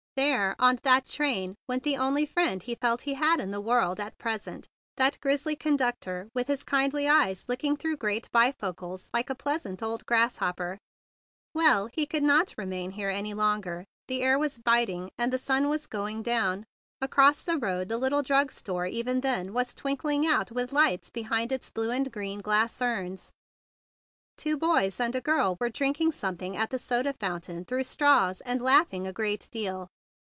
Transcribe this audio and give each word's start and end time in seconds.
There 0.17 0.57
on 0.59 0.77
that 0.83 1.05
train 1.05 1.55
went 1.69 1.83
the 1.83 1.95
only 1.95 2.25
friend 2.25 2.61
he 2.61 2.75
felt 2.75 3.03
he 3.03 3.13
had 3.13 3.39
in 3.39 3.51
the 3.51 3.61
world 3.61 3.97
at 3.97 4.17
present, 4.17 4.67
that 4.97 5.17
grizzly 5.21 5.55
con¬ 5.55 5.77
ductor 5.77 6.27
with 6.35 6.49
his 6.49 6.63
kindly 6.65 7.07
eyes 7.07 7.45
looking 7.47 7.77
through 7.77 7.95
great 7.95 8.29
bifocals 8.29 9.09
like 9.13 9.29
a 9.29 9.35
pleasant 9.35 9.81
old 9.81 10.05
grasshopper. 10.05 10.73
s 10.73 10.79
34 11.55 11.63
THE 11.63 11.63
BIG 11.63 11.63
BLUE 11.63 11.63
SOLDIER 11.63 11.79
Well, 11.81 11.89
he 11.95 12.05
could 12.05 12.23
not 12.23 12.55
remain 12.57 12.91
here 12.91 13.09
any 13.09 13.33
longer. 13.33 13.85
The 14.09 14.21
air 14.21 14.37
was 14.37 14.57
biting, 14.57 15.11
and 15.17 15.31
the 15.31 15.37
sun 15.37 15.69
was 15.69 15.87
going 15.87 16.23
down. 16.23 16.65
Across 16.99 17.43
the 17.43 17.57
road 17.57 17.87
the 17.87 17.97
little 17.97 18.21
drug 18.21 18.51
store 18.51 18.85
even 18.85 19.21
then 19.21 19.53
was 19.53 19.73
twink¬ 19.73 20.03
ling 20.03 20.27
out 20.27 20.51
with 20.51 20.73
lights 20.73 21.09
behind 21.09 21.53
its 21.53 21.71
blue 21.71 21.89
and 21.89 22.11
green 22.11 22.41
glass 22.41 22.81
urns. 22.81 23.31
Two 24.37 24.57
boys 24.57 24.99
and 24.99 25.15
a 25.15 25.21
girl 25.21 25.55
were 25.61 25.69
drinking 25.69 26.11
something 26.11 26.57
at 26.57 26.69
the 26.69 26.77
soda 26.77 27.13
fountain 27.17 27.63
through 27.63 27.85
straws, 27.85 28.41
and 28.41 28.61
laughing 28.61 29.07
a 29.07 29.13
great 29.13 29.47
deal. 29.51 29.87